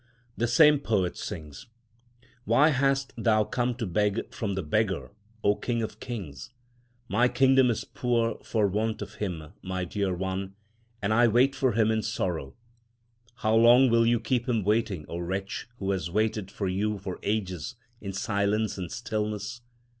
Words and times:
The 0.35 0.47
same 0.47 0.79
poet 0.79 1.15
sings: 1.15 1.67
What 2.45 2.71
hast 2.73 3.13
thou 3.15 3.43
come 3.43 3.75
to 3.75 3.85
beg 3.85 4.33
from 4.33 4.55
the 4.55 4.63
beggar, 4.63 5.11
O 5.43 5.55
King 5.55 5.83
of 5.83 5.99
Kings? 5.99 6.49
My 7.07 7.27
Kingdom 7.27 7.69
is 7.69 7.83
poor 7.83 8.39
for 8.43 8.65
want 8.67 9.03
of 9.03 9.13
him, 9.21 9.53
my 9.61 9.85
dear 9.85 10.11
one, 10.15 10.55
and 11.03 11.13
I 11.13 11.27
wait 11.27 11.53
for 11.53 11.73
him 11.73 11.91
in 11.91 12.01
sorrow. 12.01 12.55
How 13.35 13.53
long 13.53 13.91
will 13.91 14.07
you 14.07 14.19
keep 14.19 14.49
him 14.49 14.63
waiting, 14.63 15.05
O 15.07 15.19
wretch, 15.19 15.67
who 15.77 15.91
has 15.91 16.09
waited 16.09 16.49
for 16.49 16.67
you 16.67 16.97
for 16.97 17.19
ages 17.21 17.75
in 18.01 18.11
silence 18.11 18.79
and 18.79 18.91
stillness? 18.91 19.61